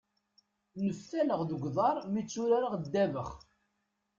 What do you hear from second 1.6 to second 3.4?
uḍar mi tturareɣ ddabex.